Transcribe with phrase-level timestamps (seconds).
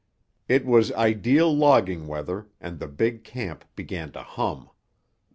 [0.47, 4.67] It was ideal logging weather, and the big camp began to hum.